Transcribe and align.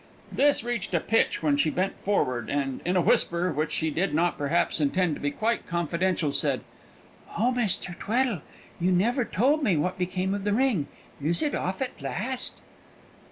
This 0.31 0.63
reached 0.63 0.95
a 0.95 0.99
pitch 0.99 1.43
when 1.43 1.57
she 1.57 1.69
bent 1.69 1.95
forward, 1.99 2.49
and, 2.49 2.81
in 2.83 2.95
a 2.95 3.01
whisper, 3.01 3.51
which 3.53 3.71
she 3.71 3.91
did 3.91 4.15
not, 4.15 4.35
perhaps, 4.35 4.81
intend 4.81 5.13
to 5.13 5.21
be 5.21 5.29
quite 5.29 5.67
confidential, 5.67 6.31
said, 6.31 6.61
"Oh, 7.37 7.53
Mr. 7.55 7.95
Tweddle, 7.99 8.41
you 8.79 8.91
never 8.91 9.23
told 9.25 9.61
me 9.61 9.77
what 9.77 9.99
became 9.99 10.33
of 10.33 10.43
the 10.43 10.53
ring! 10.53 10.87
Is 11.23 11.43
it 11.43 11.53
off 11.53 11.83
at 11.83 12.01
last?" 12.01 12.61